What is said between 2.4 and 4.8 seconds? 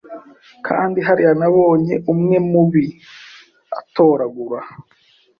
mubi atoragura